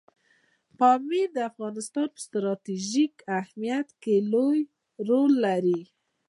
[0.77, 4.59] پامیر د افغانستان په ستراتیژیک اهمیت کې لوی
[5.07, 5.81] رول لري.